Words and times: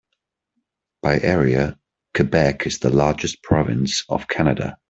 By 1.03 1.19
area, 1.19 1.77
Quebec 2.15 2.65
is 2.65 2.79
the 2.79 2.89
largest 2.89 3.43
province 3.43 4.03
of 4.09 4.27
Canada. 4.27 4.77